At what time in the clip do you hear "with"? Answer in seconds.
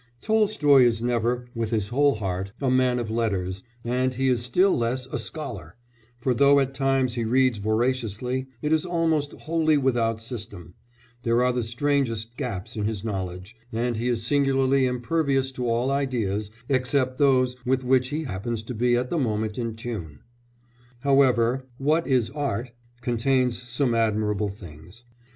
1.53-1.69, 17.63-17.83